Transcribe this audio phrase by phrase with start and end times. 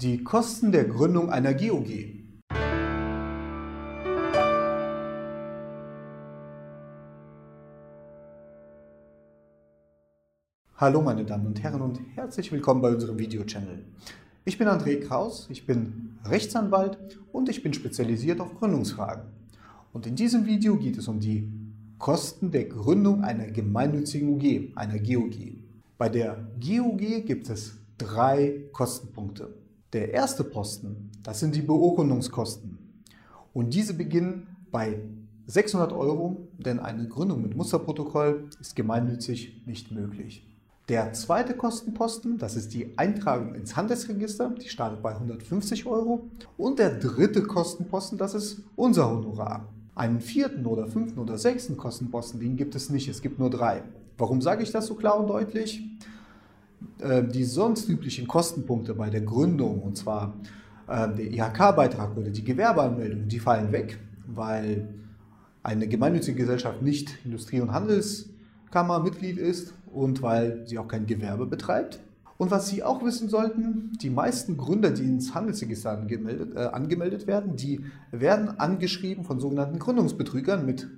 [0.00, 1.88] Die Kosten der Gründung einer GOG.
[10.76, 13.86] Hallo meine Damen und Herren und herzlich willkommen bei unserem Video-Channel.
[14.44, 19.24] Ich bin André Kraus, ich bin Rechtsanwalt und ich bin spezialisiert auf Gründungsfragen.
[19.92, 21.50] Und in diesem Video geht es um die
[21.98, 25.56] Kosten der Gründung einer gemeinnützigen UG, einer GOG.
[25.98, 29.52] Bei der GOG gibt es drei Kostenpunkte.
[29.94, 32.76] Der erste Posten, das sind die Beurkundungskosten.
[33.54, 35.00] Und diese beginnen bei
[35.46, 40.46] 600 Euro, denn eine Gründung mit Musterprotokoll ist gemeinnützig nicht möglich.
[40.90, 46.28] Der zweite Kostenposten, das ist die Eintragung ins Handelsregister, die startet bei 150 Euro.
[46.58, 49.70] Und der dritte Kostenposten, das ist unser Honorar.
[49.94, 53.84] Einen vierten oder fünften oder sechsten Kostenposten, den gibt es nicht, es gibt nur drei.
[54.18, 55.82] Warum sage ich das so klar und deutlich?
[57.00, 60.34] Äh, die sonst üblichen Kostenpunkte bei der Gründung, und zwar
[60.88, 64.88] äh, der IHK-Beitrag oder die Gewerbeanmeldung, die fallen weg, weil
[65.62, 71.46] eine gemeinnützige Gesellschaft nicht Industrie- und Handelskammer Mitglied ist und weil sie auch kein Gewerbe
[71.46, 72.00] betreibt.
[72.36, 77.26] Und was Sie auch wissen sollten, die meisten Gründer, die ins Handelsregister angemeldet, äh, angemeldet
[77.26, 77.80] werden, die
[78.12, 80.88] werden angeschrieben von sogenannten Gründungsbetrügern mit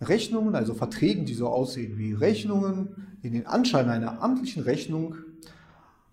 [0.00, 5.16] Rechnungen, also Verträgen, die so aussehen wie Rechnungen, in den Anschein einer amtlichen Rechnung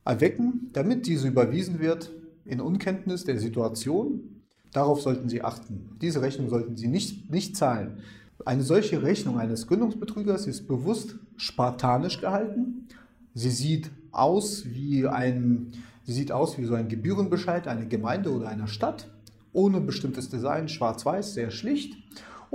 [0.03, 2.11] erwecken, damit diese überwiesen wird
[2.45, 4.41] in Unkenntnis der Situation.
[4.71, 5.97] Darauf sollten Sie achten.
[6.01, 7.99] Diese Rechnung sollten Sie nicht, nicht zahlen.
[8.43, 12.87] Eine solche Rechnung eines Gründungsbetrügers ist bewusst spartanisch gehalten.
[13.33, 15.71] Sie sieht aus wie ein,
[16.03, 19.09] sie sieht aus wie so ein Gebührenbescheid einer Gemeinde oder einer Stadt,
[19.53, 21.95] ohne bestimmtes Design, schwarz-weiß, sehr schlicht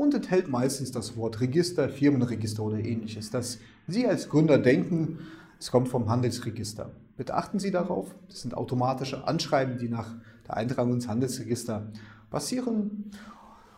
[0.01, 5.19] und enthält meistens das Wort Register, Firmenregister oder ähnliches, dass Sie als Gründer denken,
[5.59, 6.91] es kommt vom Handelsregister.
[7.19, 10.15] Bitte achten Sie darauf, das sind automatische Anschreiben, die nach
[10.47, 11.93] der Eintragung ins Handelsregister
[12.31, 13.11] passieren.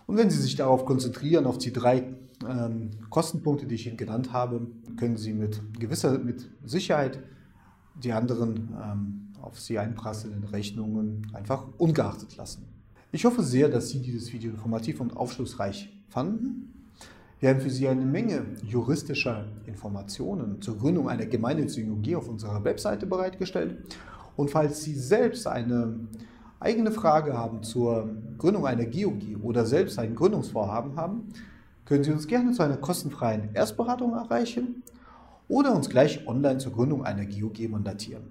[0.07, 2.15] Und wenn Sie sich darauf konzentrieren, auf die drei
[2.49, 7.19] ähm, Kostenpunkte, die ich Ihnen genannt habe, können Sie mit gewisser mit Sicherheit
[7.97, 12.69] die anderen ähm, auf Sie einprasselnden Rechnungen einfach ungeachtet lassen.
[13.15, 16.89] Ich hoffe sehr, dass Sie dieses Video informativ und aufschlussreich fanden.
[17.41, 22.65] Wir haben für Sie eine Menge juristischer Informationen zur Gründung einer gemeinnützigen UG auf unserer
[22.65, 23.77] Webseite bereitgestellt.
[24.35, 26.09] Und falls Sie selbst eine
[26.59, 28.09] eigene Frage haben zur
[28.39, 31.29] Gründung einer GOG oder selbst ein Gründungsvorhaben haben,
[31.85, 34.85] können Sie uns gerne zu einer kostenfreien Erstberatung erreichen
[35.49, 38.23] oder uns gleich online zur Gründung einer GOG mandatieren.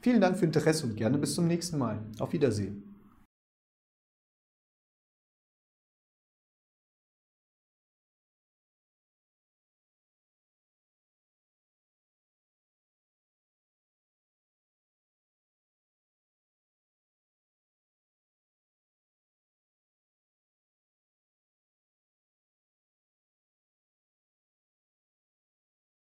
[0.00, 1.98] Vielen Dank für Ihr Interesse und gerne bis zum nächsten Mal.
[2.20, 2.87] Auf Wiedersehen.